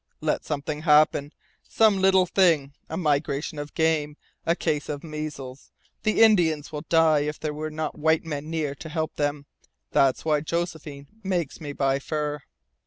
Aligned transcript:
Let 0.19 0.43
something 0.43 0.81
happen, 0.81 1.31
some 1.61 2.01
little 2.01 2.25
thing 2.25 2.73
a 2.89 2.97
migration 2.97 3.59
of 3.59 3.75
game, 3.75 4.17
a 4.47 4.55
case 4.55 4.89
of 4.89 5.03
measles. 5.03 5.69
The 6.01 6.23
Indians 6.23 6.71
will 6.71 6.81
die 6.89 7.19
if 7.19 7.39
there 7.39 7.55
are 7.59 7.69
not 7.69 7.99
white 7.99 8.25
men 8.25 8.49
near 8.49 8.73
to 8.73 8.89
help 8.89 9.15
them. 9.15 9.45
That's 9.91 10.25
why 10.25 10.41
Josephine 10.41 11.05
makes 11.23 11.61
me 11.61 11.71
buy 11.71 11.99
fur." 11.99 12.39